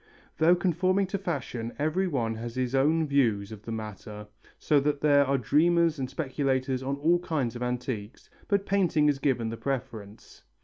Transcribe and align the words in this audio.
Though 0.39 0.55
conforming 0.55 1.05
to 1.13 1.19
fashion, 1.19 1.73
every 1.77 2.07
one 2.07 2.33
has 2.33 2.55
his 2.55 2.73
own 2.73 3.05
views 3.05 3.53
on 3.53 3.59
the 3.63 3.71
matter, 3.71 4.25
so 4.57 4.79
that 4.79 4.99
there 5.01 5.27
are 5.27 5.37
dreamers 5.37 5.99
and 5.99 6.09
speculators 6.09 6.81
on 6.81 6.95
all 6.95 7.19
kinds 7.19 7.55
of 7.55 7.61
antiques, 7.61 8.27
but 8.47 8.65
painting 8.65 9.07
is 9.09 9.19
given 9.19 9.49
the 9.49 9.57
preference. 9.57 10.41